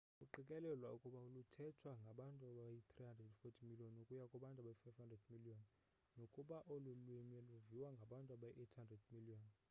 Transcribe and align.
kuqikelelwa 0.19 0.87
ukuba 0.97 1.19
luthethwa 1.33 1.91
ngabantu 2.03 2.41
abayi-340 2.51 3.57
miliyoni 3.67 3.97
ukuya 4.03 4.25
kwabayi-500 4.29 5.15
miliyoni 5.33 5.67
nokuba 6.17 6.57
olu 6.73 6.91
lwimi 7.05 7.37
luviwa 7.49 7.89
ngabantu 7.95 8.29
abayi-800 8.33 9.03
miliyoni 9.15 9.51